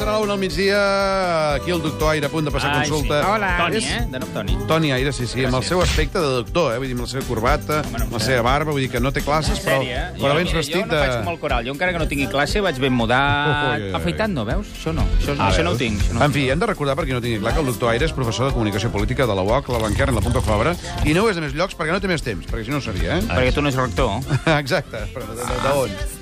[0.00, 1.54] serà la una al migdia.
[1.54, 3.20] Aquí el doctor Aire a punt de passar Ai, consulta.
[3.22, 3.28] sí.
[3.30, 3.50] Hola.
[3.58, 4.06] Toni, És eh?
[4.10, 4.56] De nom Toni.
[4.66, 5.68] Toni Aire, sí, sí, amb el Gràcies.
[5.68, 6.78] seu aspecte de doctor, eh?
[6.78, 9.00] Vull dir, amb la seva corbata, Home, no amb la seva barba, vull dir que
[9.00, 10.12] no té classes, però, sèrio, eh?
[10.16, 11.00] però mira, vestit Jo no de...
[11.00, 11.64] faig com el coral.
[11.66, 13.76] Jo encara que no tingui classe vaig ben mudat.
[13.76, 13.94] Ui, ui, ui.
[14.00, 14.66] Afeitat no, veus?
[14.78, 15.04] Això no.
[15.18, 16.00] Això, Ah, això no ho tinc.
[16.00, 18.04] Això no En fi, hem de recordar, perquè no tingui clar, que el doctor Aire
[18.08, 21.24] és professor de comunicació política de la UOC, la Blanquerna la Pompeu Fabra, i no
[21.24, 23.18] ho és a més llocs perquè no té més temps, perquè si no ho seria,
[23.18, 23.22] eh?
[23.28, 24.20] Perquè tu no ets rector.
[24.60, 26.19] Exacte, però de- de- d'on?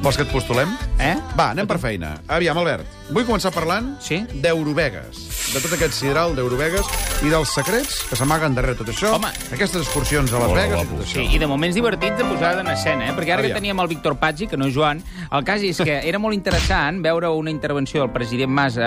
[0.00, 0.72] Vols que et postulem?
[0.98, 1.14] Eh?
[1.36, 2.14] Va, anem per feina.
[2.28, 4.22] Aviam, Albert, vull començar parlant Sí?
[4.40, 5.20] d'Eurovegas,
[5.52, 6.86] de tot aquest sideral d'Eurovegas
[7.24, 9.28] i dels secrets que s'amaguen darrere tot això, Home.
[9.52, 11.18] aquestes excursions a Las Vegas i tot això.
[11.18, 13.12] Sí, i de moments divertits de posada en escena, eh?
[13.16, 13.58] perquè ara que Aviam.
[13.58, 17.02] teníem el Víctor Pazzi, que no és Joan, el cas és que era molt interessant
[17.02, 18.80] veure una intervenció del president Mas, eh,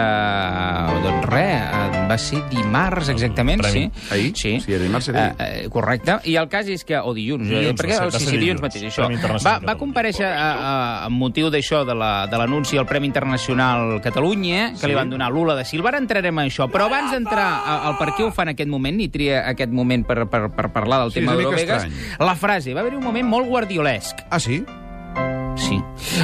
[1.03, 3.89] doncs res, eh, va ser dimarts exactament, sí?
[4.11, 4.33] Ahir?
[4.35, 5.35] Sí, Sí, era dimarts, era ahir.
[5.39, 8.13] Eh, eh, correcte, i el cas és que, o dilluns, eh, Dilluns, perquè, va ser-
[8.13, 8.61] va sí, ser sí, dilluns dilluns.
[8.61, 9.03] mateix, això.
[9.05, 9.79] Premi Internacional Va, va Catalunya.
[9.83, 14.77] comparèixer a, a, amb motiu d'això, de la- de l'anunci al Premi Internacional Catalunya, que
[14.79, 14.87] Sí.
[14.87, 15.89] li van donar a Lula de Silva.
[15.89, 17.47] Ara entrarem en això, però abans d'entrar
[17.89, 20.69] al per què ho fa en aquest moment, i tria aquest moment per, per, per
[20.75, 21.89] parlar del Sí, tema d'Eurovegas,
[22.21, 24.21] la frase, va haver-hi un moment molt guardiolesc.
[24.29, 24.61] Ah, sí?
[25.63, 25.79] Sí.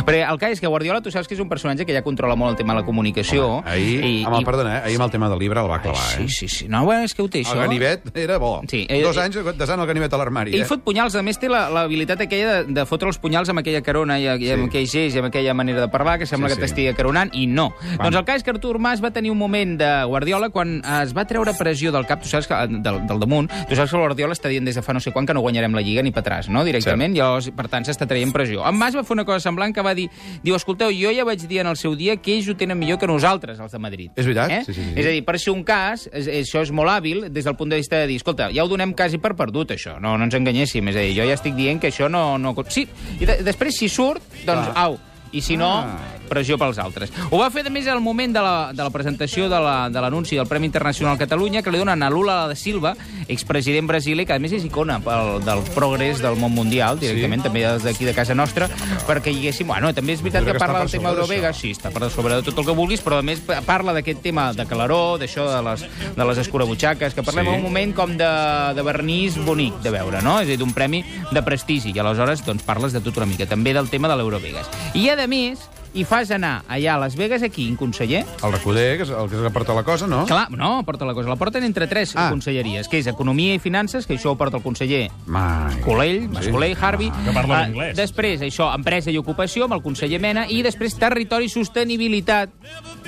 [0.05, 2.35] Perquè el cas és que Guardiola, tu saps que és un personatge que ja controla
[2.35, 3.61] molt el tema de la comunicació.
[3.65, 4.81] Ahir, i, amb el, i- perdona, eh?
[4.89, 6.27] ahir amb el tema del llibre el va clavar, Sí, eh?
[6.29, 6.67] sí, sí.
[6.67, 7.57] No, bueno, és que ho té, El això.
[7.59, 8.61] ganivet era bo.
[8.67, 10.65] Sí, eh, Dos eh, anys desant el ganivet a l'armari, eh?
[10.65, 14.19] fot punyals, a més té l'habilitat aquella de, de fotre els punyals amb aquella carona
[14.19, 14.67] i, i amb Sí.
[14.69, 16.67] aquell gest i amb aquella manera de parlar que sembla Sí, que sí.
[16.67, 17.71] t'estigui acaronant, i no.
[17.97, 21.15] Doncs el cas és que Artur Mas va tenir un moment de Guardiola quan es
[21.15, 24.03] va treure pressió del cap, tu saps que, del, del damunt, tu saps que el
[24.03, 26.11] Guardiola està dient des de fa no sé quan que no guanyarem la Lliga ni
[26.11, 28.65] per atràs, no?, directament, i llavors, per tant, s'està traient pressió.
[28.67, 30.09] En Mas va fer una cosa semblant que va dir,
[30.43, 32.99] diu, escolteu, jo ja vaig dir en el seu dia que ells ho tenen millor
[32.99, 34.11] que nosaltres, els de Madrid.
[34.15, 34.51] És veritat?
[34.57, 34.61] Eh?
[34.67, 34.95] Sí, sí, sí.
[34.99, 37.71] És a dir, per ser un cas, és, això és molt hàbil des del punt
[37.71, 40.35] de vista de dir, escolta, ja ho donem quasi per perdut, això, no, no ens
[40.39, 42.37] enganyéssim, és a dir, jo ja estic dient que això no...
[42.41, 42.55] no...
[42.69, 42.87] Sí,
[43.19, 44.87] i de, després si surt, doncs, Clar.
[44.89, 44.99] au,
[45.31, 46.18] i si no, Ah.
[46.29, 47.11] Pressió pels altres.
[47.31, 49.99] Ho va fer, a més, al moment de la, de la presentació de la- de
[50.01, 52.95] l'anunci de del Premi Internacional Catalunya, que li donen a Lula da Silva,
[53.27, 57.65] expresident brasiler, que a més és icona pel, del progrés del món mundial, directament, també
[57.65, 58.69] des d'aquí de casa nostra,
[59.07, 61.53] perquè diguéssim, bueno, també és veritat que estar parla del tema d'això.
[61.53, 64.21] sí, està per sobre de tot el que vulguis, però a més pa- parla d'aquest
[64.21, 67.51] tema de calaró, d'això de les, de les escurabutxaques, que parlem Sí.
[67.51, 67.57] sí.
[67.57, 70.39] un moment com de, de vernís bonic de veure, no?
[70.39, 73.45] És a dir, d'un premi de prestigi, i aleshores doncs, parles de tot una mica,
[73.45, 74.69] també del tema de l'Eurovegas.
[74.93, 75.59] I, a més,
[75.93, 79.29] hi fas anar allà a Las Vegas, aquí, un conseller, El recuder, que és el
[79.29, 80.25] que es porta la cosa, no?
[80.25, 81.29] Clar, no, porta la cosa.
[81.29, 82.27] La porten entre tres Ah.
[82.27, 82.29] ah.
[82.29, 85.79] conselleries, que és Economia i Finances, que això ho porta el conseller Mai.
[85.81, 86.51] Colell, Mas Sí.
[86.51, 87.11] Colell, Harvey.
[87.25, 87.95] Que parla Ah, anglès.
[87.95, 92.49] Després, això, Empresa i Ocupació, amb el conseller Mena, i després Territori i Sostenibilitat,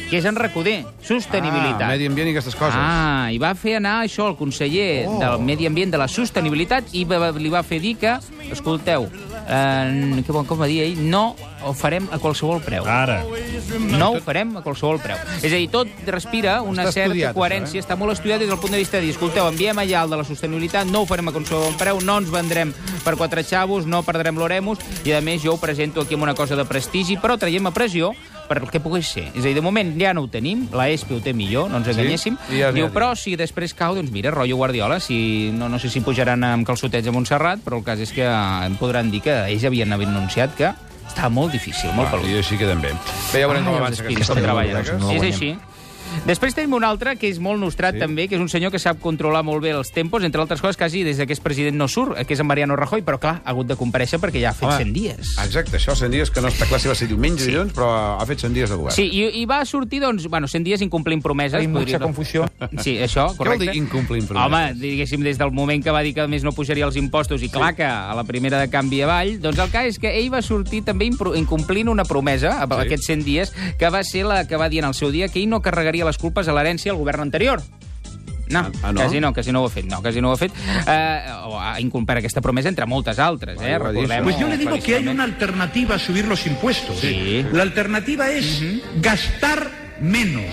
[0.09, 0.85] que és en Recoder.
[1.01, 1.81] Sostenibilitat.
[1.81, 2.75] Ah, medi ambient i aquestes coses.
[2.77, 5.19] Ah, i va fer anar això el conseller oh.
[5.19, 8.17] del Medi Ambient de la Sostenibilitat i va, li va fer dir que,
[8.51, 9.07] escolteu,
[9.47, 12.85] eh, que bon, com va dir ell, no ho farem a qualsevol preu.
[12.89, 13.21] Ara.
[13.91, 15.17] No ho farem a qualsevol preu.
[15.41, 17.85] És a dir, tot respira una Està certa estudiat, coherència, això, eh?
[17.85, 20.21] està molt estudiat des del punt de vista de dir, escolteu, enviem allà el de
[20.21, 22.73] la sostenibilitat, no ho farem a qualsevol preu, no ens vendrem
[23.05, 26.37] per quatre xavos, no perdrem l'oremus, i a més jo ho presento aquí amb una
[26.37, 28.13] cosa de prestigi, però traiem a pressió
[28.51, 29.29] per el que pogués ser.
[29.31, 31.79] És a dir, de moment ja no ho tenim, la ESPE ho té millor, no
[31.79, 32.35] ens enganyéssim.
[32.51, 35.79] i ja- Diu, ja- però si després cau, doncs mira, rotllo Guardiola, si, no, no
[35.79, 39.21] sé si pujaran amb calçotets a Montserrat, però el cas és que em podran dir
[39.21, 40.73] que ells havien anunciat que
[41.07, 42.27] estava molt difícil, molt Va, pelut.
[42.29, 42.91] I així queden bé.
[43.33, 44.33] Bé, ja veurem Ai, com avança aquesta.
[44.39, 44.93] Eurovegas.
[44.99, 45.55] no és així.
[46.25, 47.99] Després tenim un altre que és molt nostrat Sí.
[47.99, 48.01] sí.
[48.05, 50.77] també, que és un senyor que sap controlar molt bé els tempos, entre altres coses,
[50.77, 53.49] quasi des que és president no surt, que és en Mariano Rajoy, però clar, ha
[53.51, 55.35] hagut de compareixer perquè ja ha fet Home, 100 dies.
[55.43, 57.51] Exacte, això, 100 dies, que no està clar si va ser diumenge Sí.
[57.51, 58.95] dilluns, però ha fet 100 dies de govern.
[58.95, 61.61] Sí, i, i va sortir, doncs, bueno, 100 dies incomplint promeses.
[61.67, 62.45] Mucha podria- confusió.
[62.79, 63.77] Sí, això, Què vol dir correcte.
[63.77, 64.47] incomplint promeses?
[64.51, 67.41] Home, diguéssim, des del moment que va dir que a més no pujaria els impostos
[67.43, 70.31] i clar que a la primera de canvi avall, doncs el cas és que ell
[70.33, 72.73] va sortir també incomplint una promesa, Sí.
[72.85, 75.39] aquests 100 dies, que va ser la que va dir en el seu dia que
[75.39, 77.61] ell no carregaria les culpes a l'herència al govern anterior.
[78.51, 78.99] No, Ah, ah, no?
[78.99, 80.51] quasi no, quasi no ho ha fet, no, quasi no ho ha fet.
[80.85, 83.65] Eh, o ha incomplert aquesta promesa entre moltes altres, eh?
[83.65, 84.23] Dir Recordem.
[84.25, 86.99] Pues yo le digo que hay una alternativa a subir los impuestos.
[86.99, 87.45] Sí.
[87.53, 88.61] La alternativa es
[89.01, 89.69] gastar
[90.01, 90.43] menos,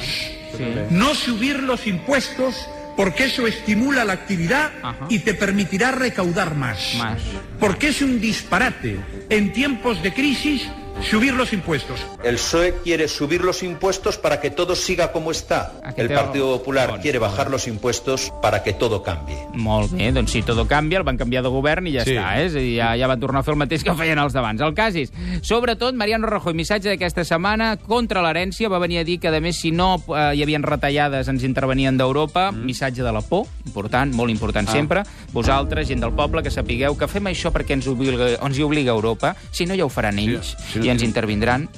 [0.56, 0.64] Sí.
[0.90, 5.06] no subir los impuestos porque eso estimula la actividad Ajá.
[5.08, 6.94] y te permitirá recaudar más.
[6.98, 7.20] Más.
[7.58, 8.98] Porque es un disparate
[9.28, 10.68] en tiempos de crisis
[11.02, 12.00] subir los impuestos.
[12.24, 15.72] El PSOE quiere subir los impuestos para que todo siga como está.
[15.84, 17.30] Aquí El Partido Popular Bon, quiere bon.
[17.30, 19.36] bajar los impuestos para que todo cambie.
[19.54, 22.14] Molt bé, doncs si tot canvia, el van canviar de govern i ja Sí.
[22.14, 22.46] està, eh?
[22.46, 24.60] És a dir, ja, ja van tornar a fer el mateix que feien els d'abans.
[24.60, 25.12] El cas és,
[25.42, 29.56] sobretot, Mariano Rajoy, missatge d'aquesta setmana contra l'herència, va venir a dir que, a més,
[29.60, 32.64] si no eh, hi havien retallades, ens intervenien d'Europa, mm.
[32.64, 34.72] missatge de la por, important, molt important ah.
[34.72, 35.02] sempre.
[35.32, 38.92] Vosaltres, gent del poble, que sapigueu que fem això perquè ens, obliga, ens hi obliga
[38.92, 41.68] Europa, si no ja ho faran ells sí, i no ens intervindran.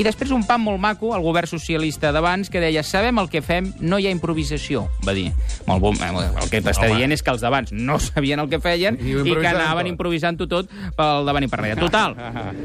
[0.00, 3.42] I després un pam molt maco, el govern socialista d'abans, que deia sabem el que
[3.44, 5.30] fem, no hi ha improvisació, va dir.
[5.68, 8.96] Molt bon, el que t'està dient és que els d'abans no sabien el que feien
[9.00, 11.80] I i, que anaven improvisant-ho tot pel davant i per darrere.
[11.84, 12.16] Total,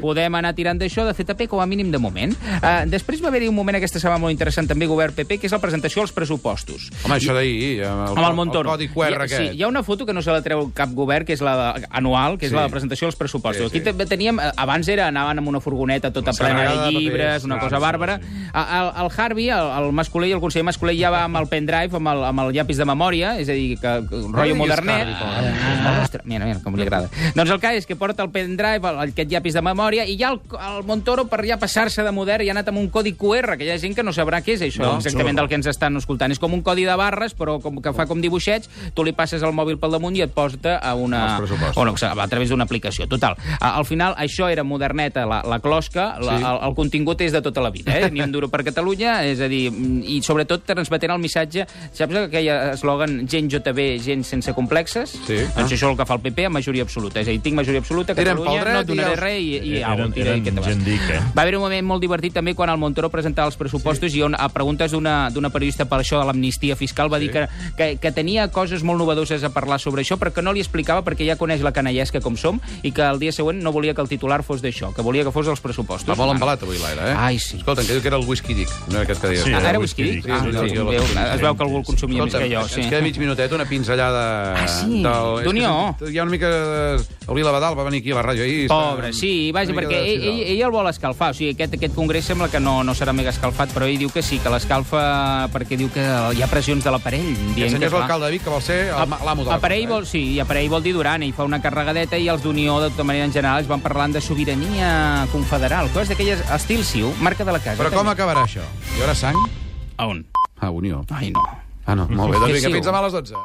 [0.02, 2.34] podem anar tirant d'això de CTP com a mínim de moment.
[2.62, 5.54] Uh, després va haver-hi un moment aquesta setmana molt interessant també govern PP, que és
[5.56, 6.90] la presentació dels pressupostos.
[7.04, 8.72] Home, això d'ahir, amb el, el Montoro.
[8.72, 9.42] el codi QR ha- aquest.
[9.52, 11.56] Sí, hi ha una foto que no se la treu cap govern, que és la
[11.80, 12.56] de, anual, que és Sí.
[12.56, 13.72] la de presentació dels pressupostos.
[13.72, 13.90] Sí, sí.
[13.90, 17.44] Aquí teníem, eh, abans era, anaven amb una furgoneta tota plena de llibres, papers.
[17.45, 18.19] una cosa sí, bàrbara.
[18.56, 22.07] El, el Harvey, el, el masculí, el conseller masculí, ja va amb el pendrive, amb
[22.13, 25.07] el, amb el llapis de memòria, és a dir, que, que un rotllo modernet.
[25.18, 25.56] Harvey,
[25.86, 27.10] Ah, ostres, mira, mira, com li agrada.
[27.36, 30.31] Doncs el cas és que porta el pendrive, el, aquest llapis de memòria, i ja
[30.33, 33.57] el, el Montoro, per ja passar-se de modern, ja ha anat amb un codi QR,
[33.57, 35.68] que hi ha gent que no sabrà què és això, No, exactament del que ens
[35.68, 36.31] estan escoltant.
[36.33, 39.44] És com un codi de barres, però com que fa com dibuixets, tu li passes
[39.44, 41.39] el mòbil pel damunt i et posa a una...
[41.75, 43.07] O no, a través d'una aplicació.
[43.12, 46.44] Total, al final això era moderneta, la, la closca, la, Sí.
[46.44, 48.10] el, el contingut és de tota la vida, eh?
[48.12, 52.16] Ni un duro per Catalunya, és a dir, mm, i sobretot transmetent el missatge, saps
[52.16, 55.12] aquell eslògan gent JB, gent sense complexes?
[55.28, 55.38] Sí.
[55.56, 57.20] Doncs això és el que fa el PP amb majoria absoluta.
[57.22, 59.78] És a dir, tinc majoria absoluta, a Catalunya, dret no et donaré els- res i,
[59.78, 60.66] i au, Eren- tira i eren vas.
[60.66, 61.20] gent dic, eh?
[61.36, 64.20] Va haver un moment molt divertit també quan el Montoro presentava els pressupostos sí.
[64.20, 67.28] i on a preguntes d'una d'una periodista per això de l'amnistia fiscal va sí.
[67.28, 67.48] dir que,
[67.78, 71.04] que, que tenia coses molt novedoses a parlar sobre això però que no li explicava
[71.04, 74.02] perquè ja coneix la canallesca com som i que el dia següent no volia que
[74.02, 76.08] el titular fos d'això, que volia que fos els pressupostos.
[76.10, 77.14] Va molt embalat avui l'aire, eh?
[77.18, 77.58] Ai, sí.
[77.58, 79.44] Escolta, que diu que era el whisky dic, no era aquest que deies.
[79.44, 80.16] Sí, Ah, era era whisky whisky?
[80.22, 80.30] dic.
[80.30, 82.62] Ah, Sí, sí, veu, es veu que algú el consumia més que jo.
[82.62, 82.82] Ens Sí.
[82.90, 84.54] queda mig minutet, una pinzellada...
[84.64, 85.02] Ah, sí?
[85.04, 85.96] del- D'Unió.
[86.10, 86.50] Hi ha una mica...
[87.28, 88.68] El Vila Badal va venir aquí a la ràdio ahir.
[88.70, 91.32] Pobre, sí, vaja, perquè de ell, ell, ell el vol escalfar.
[91.32, 94.12] O sigui, aquest, aquest congrés sembla que no, no serà mega escalfat, però ell diu
[94.14, 96.04] que sí, que l'escalfa perquè diu que
[96.38, 97.26] hi ha pressions de l'aparell.
[97.26, 99.96] El senyor que, és l'alcalde de Vic, que vol ser l'amo de la Aparell cosa,
[99.96, 102.92] vol, sí, i aparell vol dir Duran, i fa una carregadeta i els d'Unió, de
[102.92, 107.46] tota manera, en general, es van parlant de sobirania confederal, coses d'aquelles estil siu, marca
[107.48, 107.78] de la casa.
[107.82, 108.16] Però com també.
[108.16, 108.66] acabarà això?
[108.96, 109.38] Hi haurà sang?
[109.98, 110.24] A on?
[110.62, 111.04] A Unió.
[111.12, 111.44] Ai, no.
[111.86, 112.40] Ah, no, molt bé.
[112.40, 113.42] Doncs Que vinga, fins demà a les 12.